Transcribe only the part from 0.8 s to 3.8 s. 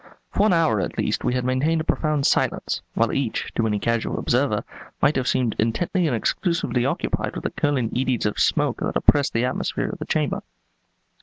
least we had maintained a profound silence; while each, to any